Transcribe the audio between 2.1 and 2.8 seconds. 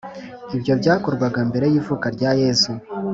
rya Yezu